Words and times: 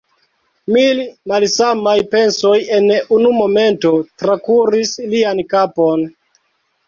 Mil 0.75 1.01
malsamaj 1.31 1.93
pensoj 2.15 2.55
en 2.79 2.87
unu 3.17 3.33
momento 3.41 3.93
trakuris 4.23 4.95
lian 5.13 5.43
kapon. 5.53 6.05